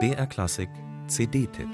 BR 0.00 0.26
Klassik 0.26 0.68
CD-Tipp 1.06 1.68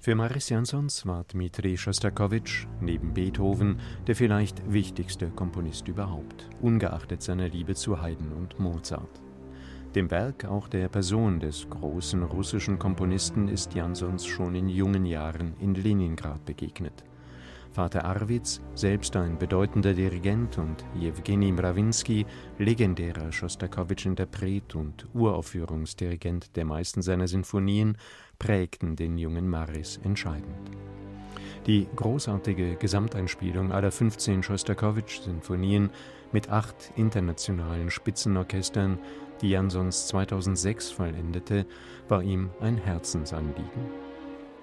Für 0.00 0.16
Maris 0.16 0.48
Jansons 0.48 1.06
war 1.06 1.22
Dmitri 1.22 1.76
Schostakowitsch 1.76 2.66
neben 2.80 3.14
Beethoven 3.14 3.78
der 4.08 4.16
vielleicht 4.16 4.72
wichtigste 4.72 5.28
Komponist 5.28 5.86
überhaupt, 5.86 6.48
ungeachtet 6.60 7.22
seiner 7.22 7.48
Liebe 7.48 7.76
zu 7.76 8.02
Haydn 8.02 8.32
und 8.32 8.58
Mozart. 8.58 9.20
Dem 9.94 10.10
Werk, 10.10 10.46
auch 10.46 10.66
der 10.66 10.88
Person 10.88 11.38
des 11.38 11.70
großen 11.70 12.24
russischen 12.24 12.80
Komponisten 12.80 13.46
ist 13.46 13.74
Jansons 13.74 14.26
schon 14.26 14.56
in 14.56 14.68
jungen 14.68 15.06
Jahren 15.06 15.54
in 15.60 15.76
Leningrad 15.76 16.44
begegnet. 16.44 17.04
Vater 17.76 18.06
Arwitz, 18.06 18.62
selbst 18.74 19.14
ein 19.16 19.38
bedeutender 19.38 19.92
Dirigent, 19.92 20.56
und 20.56 20.82
Jewgeni 20.98 21.52
Mrawinsky, 21.52 22.24
legendärer 22.56 23.30
Schostakowitsch-Interpret 23.30 24.74
und 24.74 25.06
Uraufführungsdirigent 25.12 26.56
der 26.56 26.64
meisten 26.64 27.02
seiner 27.02 27.28
Sinfonien, 27.28 27.98
prägten 28.38 28.96
den 28.96 29.18
jungen 29.18 29.46
Maris 29.50 30.00
entscheidend. 30.04 30.70
Die 31.66 31.86
großartige 31.94 32.76
Gesamteinspielung 32.76 33.72
aller 33.72 33.92
15 33.92 34.42
Schostakowitsch-Sinfonien 34.42 35.90
mit 36.32 36.48
acht 36.48 36.92
internationalen 36.96 37.90
Spitzenorchestern 37.90 38.98
die 39.42 39.50
Jansons 39.50 40.06
2006 40.06 40.92
vollendete, 40.92 41.66
war 42.08 42.22
ihm 42.22 42.48
ein 42.58 42.78
Herzensanliegen. 42.78 44.05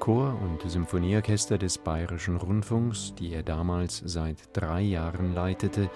Chor 0.03 0.37
und 0.41 0.69
Symphonieorchester 0.69 1.57
des 1.57 1.77
Bayerischen 1.77 2.35
Rundfunks, 2.35 3.15
die 3.17 3.31
er 3.31 3.41
damals 3.41 4.03
seit 4.05 4.49
drei 4.51 4.81
Jahren 4.81 5.33
leitete, 5.33 5.89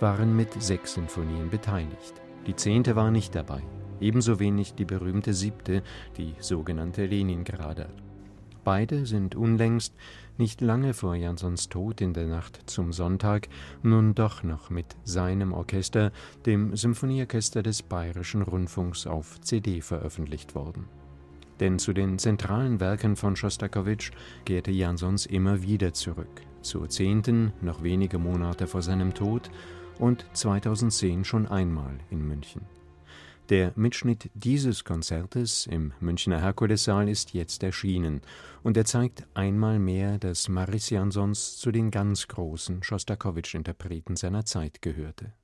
waren 0.00 0.36
mit 0.36 0.62
sechs 0.62 0.92
Sinfonien 0.92 1.48
beteiligt. 1.48 2.12
Die 2.46 2.54
zehnte 2.54 2.94
war 2.94 3.10
nicht 3.10 3.34
dabei, 3.34 3.62
ebenso 4.00 4.38
wenig 4.38 4.74
die 4.74 4.84
berühmte 4.84 5.32
siebte, 5.32 5.82
die 6.18 6.34
sogenannte 6.40 7.06
Leningrader. 7.06 7.88
Beide 8.64 9.06
sind 9.06 9.34
unlängst, 9.34 9.94
nicht 10.36 10.60
lange 10.60 10.92
vor 10.92 11.14
Jansons 11.14 11.70
Tod 11.70 12.02
in 12.02 12.12
der 12.12 12.26
Nacht 12.26 12.60
zum 12.66 12.92
Sonntag, 12.92 13.48
nun 13.82 14.14
doch 14.14 14.42
noch 14.42 14.68
mit 14.68 14.94
seinem 15.04 15.54
Orchester, 15.54 16.12
dem 16.44 16.76
Symphonieorchester 16.76 17.62
des 17.62 17.82
Bayerischen 17.82 18.42
Rundfunks, 18.42 19.06
auf 19.06 19.40
CD 19.40 19.80
veröffentlicht 19.80 20.54
worden. 20.54 20.86
Denn 21.60 21.78
zu 21.78 21.92
den 21.92 22.18
zentralen 22.18 22.80
Werken 22.80 23.16
von 23.16 23.36
Schostakowitsch 23.36 24.10
kehrte 24.44 24.70
Jansons 24.70 25.26
immer 25.26 25.62
wieder 25.62 25.92
zurück, 25.92 26.42
zur 26.62 26.88
zehnten, 26.88 27.52
noch 27.60 27.82
wenige 27.82 28.18
Monate 28.18 28.66
vor 28.66 28.82
seinem 28.82 29.14
Tod, 29.14 29.50
und 29.98 30.26
2010 30.32 31.24
schon 31.24 31.46
einmal 31.46 31.98
in 32.10 32.26
München. 32.26 32.62
Der 33.50 33.72
Mitschnitt 33.76 34.30
dieses 34.32 34.84
Konzertes 34.84 35.66
im 35.66 35.92
Münchner 36.00 36.40
Herkulessaal 36.40 37.10
ist 37.10 37.34
jetzt 37.34 37.62
erschienen 37.62 38.22
und 38.62 38.76
er 38.76 38.86
zeigt 38.86 39.26
einmal 39.34 39.78
mehr, 39.78 40.18
dass 40.18 40.48
Maris 40.48 40.88
Jansons 40.88 41.58
zu 41.58 41.70
den 41.70 41.90
ganz 41.90 42.26
großen 42.26 42.82
Schostakowitsch-Interpreten 42.82 44.16
seiner 44.16 44.46
Zeit 44.46 44.80
gehörte. 44.80 45.34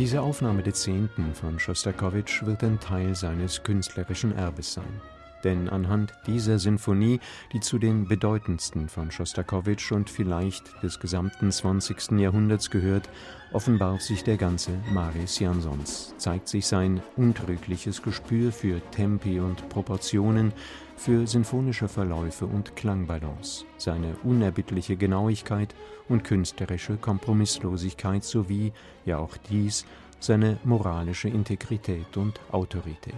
Diese 0.00 0.22
Aufnahme 0.22 0.62
der 0.62 0.72
Zehnten 0.72 1.34
von 1.34 1.58
Schostakowitsch 1.58 2.42
wird 2.46 2.64
ein 2.64 2.80
Teil 2.80 3.14
seines 3.14 3.62
künstlerischen 3.62 4.34
Erbes 4.34 4.72
sein 4.72 5.02
denn 5.44 5.68
anhand 5.68 6.12
dieser 6.26 6.58
Sinfonie, 6.58 7.20
die 7.52 7.60
zu 7.60 7.78
den 7.78 8.06
bedeutendsten 8.06 8.88
von 8.88 9.10
Schostakowitsch 9.10 9.92
und 9.92 10.10
vielleicht 10.10 10.82
des 10.82 11.00
gesamten 11.00 11.50
20. 11.50 12.12
Jahrhunderts 12.18 12.70
gehört, 12.70 13.08
offenbart 13.52 14.02
sich 14.02 14.22
der 14.22 14.36
ganze 14.36 14.72
Maris 14.92 15.38
Jansons, 15.38 16.14
zeigt 16.18 16.48
sich 16.48 16.66
sein 16.66 17.02
untrügliches 17.16 18.02
Gespür 18.02 18.52
für 18.52 18.80
Tempi 18.90 19.40
und 19.40 19.68
Proportionen, 19.68 20.52
für 21.00 21.26
sinfonische 21.26 21.88
Verläufe 21.88 22.44
und 22.44 22.76
Klangbalance, 22.76 23.64
seine 23.78 24.16
unerbittliche 24.22 24.96
Genauigkeit 24.98 25.74
und 26.10 26.24
künstlerische 26.24 26.98
Kompromisslosigkeit 26.98 28.22
sowie, 28.22 28.74
ja 29.06 29.16
auch 29.16 29.38
dies, 29.48 29.86
seine 30.18 30.58
moralische 30.62 31.30
Integrität 31.30 32.18
und 32.18 32.38
Autorität. 32.52 33.14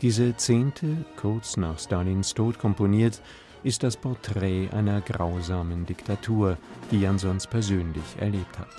Diese 0.00 0.34
zehnte, 0.38 1.04
kurz 1.16 1.58
nach 1.58 1.78
Stalins 1.78 2.32
Tod 2.32 2.58
komponiert, 2.58 3.20
ist 3.62 3.82
das 3.82 3.98
Porträt 3.98 4.70
einer 4.70 5.02
grausamen 5.02 5.84
Diktatur, 5.84 6.56
die 6.90 7.02
Jansons 7.02 7.46
persönlich 7.48 8.16
erlebt 8.18 8.58
hat. 8.58 8.74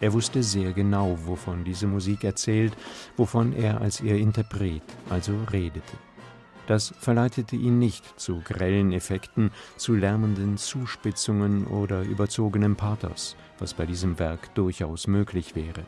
Er 0.00 0.12
wusste 0.12 0.42
sehr 0.42 0.72
genau, 0.72 1.16
wovon 1.24 1.62
diese 1.62 1.86
Musik 1.86 2.24
erzählt, 2.24 2.76
wovon 3.16 3.52
er 3.52 3.80
als 3.80 4.00
ihr 4.00 4.16
Interpret 4.16 4.82
also 5.08 5.32
redete. 5.52 6.05
Das 6.66 6.92
verleitete 6.98 7.54
ihn 7.54 7.78
nicht 7.78 8.18
zu 8.18 8.40
grellen 8.40 8.92
Effekten, 8.92 9.52
zu 9.76 9.94
lärmenden 9.94 10.56
Zuspitzungen 10.56 11.66
oder 11.66 12.02
überzogenem 12.02 12.74
Pathos, 12.74 13.36
was 13.58 13.74
bei 13.74 13.86
diesem 13.86 14.18
Werk 14.18 14.54
durchaus 14.54 15.06
möglich 15.06 15.54
wäre. 15.54 15.84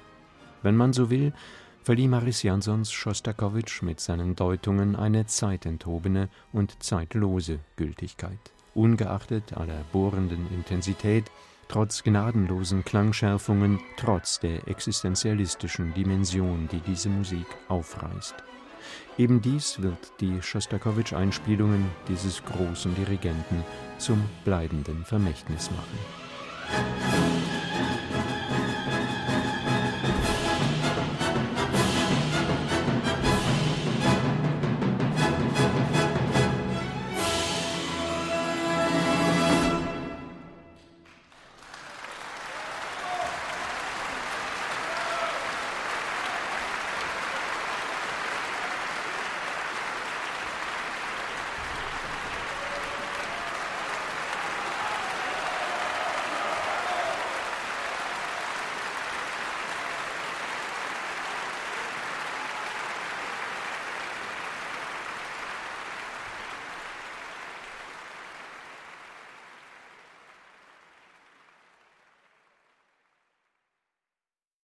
Wenn 0.63 0.77
man 0.77 0.93
so 0.93 1.11
will, 1.11 1.33
verlieh 1.83 2.07
Maris 2.07 2.43
Jansons 2.43 2.93
Schostakowitsch 2.93 3.83
mit 3.83 3.99
seinen 3.99 4.37
Deutungen 4.37 4.95
eine 4.95 5.27
zeitenthobene 5.27 6.29
und 6.53 6.83
zeitlose 6.83 7.59
Gültigkeit. 7.77 8.39
Ungeachtet 8.75 9.57
aller 9.57 9.83
bohrenden 9.93 10.47
Intensität, 10.53 11.25
trotz 11.67 12.05
gnadenlosen 12.05 12.85
Klangschärfungen, 12.85 13.81
trotz 13.97 14.39
der 14.39 14.69
existenzialistischen 14.69 15.93
Dimension, 15.95 16.69
die 16.71 16.81
diese 16.81 17.09
Musik 17.09 17.47
aufreißt. 17.69 18.35
Eben 19.17 19.41
dies 19.41 19.83
wird 19.83 20.13
die 20.21 20.41
Schostakowitsch-Einspielungen 20.41 21.87
dieses 22.09 22.45
großen 22.45 22.95
Dirigenten 22.95 23.65
zum 23.99 24.23
bleibenden 24.45 25.05
Vermächtnis 25.05 25.71
machen. 25.71 27.58